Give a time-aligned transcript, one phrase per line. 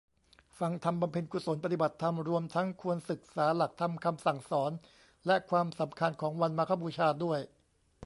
[0.59, 4.71] ฟังธรรม บำเพ็ญกุศล ปฏิบัติธรรม รวมทั้งควรศึกษาหลักธรรมคำสั่งสอน
[5.27, 7.39] และความสำคัญของวันมาฆบูชาด้วย